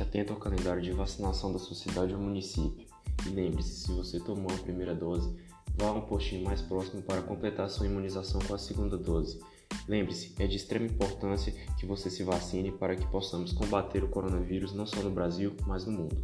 Fique 0.00 0.08
atento 0.08 0.32
ao 0.32 0.38
calendário 0.38 0.80
de 0.80 0.92
vacinação 0.92 1.52
da 1.52 1.58
sua 1.58 1.76
cidade 1.76 2.14
ou 2.14 2.20
município. 2.20 2.86
E 3.26 3.28
lembre-se, 3.28 3.84
se 3.84 3.92
você 3.92 4.18
tomou 4.18 4.50
a 4.50 4.58
primeira 4.58 4.94
dose, 4.94 5.30
vá 5.76 5.88
a 5.88 5.92
um 5.92 6.00
postinho 6.00 6.44
mais 6.44 6.62
próximo 6.62 7.02
para 7.02 7.20
completar 7.20 7.68
sua 7.68 7.84
imunização 7.84 8.40
com 8.40 8.54
a 8.54 8.58
segunda 8.58 8.96
dose. 8.96 9.38
Lembre-se, 9.86 10.34
é 10.38 10.46
de 10.46 10.56
extrema 10.56 10.86
importância 10.86 11.52
que 11.78 11.84
você 11.84 12.08
se 12.08 12.22
vacine 12.22 12.72
para 12.72 12.96
que 12.96 13.06
possamos 13.08 13.52
combater 13.52 14.02
o 14.02 14.08
coronavírus 14.08 14.72
não 14.72 14.86
só 14.86 15.02
no 15.02 15.10
Brasil, 15.10 15.54
mas 15.66 15.84
no 15.84 15.92
mundo. 15.92 16.16